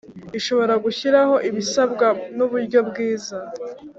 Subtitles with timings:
[0.39, 3.35] ishobora gushyiraho ibisabwa n uburyo bwiza